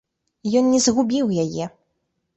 [0.61, 1.71] Ён не згубіў яе.